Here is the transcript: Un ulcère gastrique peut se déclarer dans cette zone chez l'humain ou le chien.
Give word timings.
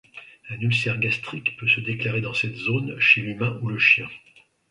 Un 0.49 0.59
ulcère 0.61 0.97
gastrique 0.97 1.55
peut 1.57 1.67
se 1.67 1.79
déclarer 1.79 2.21
dans 2.21 2.33
cette 2.33 2.55
zone 2.55 2.99
chez 2.99 3.21
l'humain 3.21 3.59
ou 3.61 3.69
le 3.69 3.77
chien. 3.77 4.09